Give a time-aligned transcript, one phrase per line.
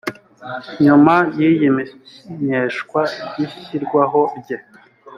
[0.85, 4.57] nyuma y iy imenyeshwa ry ishyirwaho rye